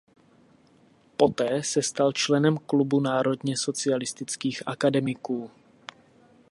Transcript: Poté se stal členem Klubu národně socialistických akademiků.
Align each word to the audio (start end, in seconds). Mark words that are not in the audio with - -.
Poté 1.17 1.63
se 1.63 1.81
stal 1.81 2.11
členem 2.11 2.57
Klubu 2.57 2.99
národně 2.99 3.57
socialistických 3.57 4.63
akademiků. 4.67 5.51